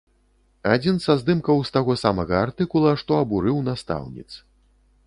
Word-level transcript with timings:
Адзін 0.75 0.95
са 1.05 1.15
здымкаў 1.19 1.61
з 1.71 1.75
таго 1.75 1.97
самага 2.05 2.35
артыкула, 2.47 2.91
што 3.05 3.11
абурыў 3.27 3.65
настаўніц. 3.71 4.29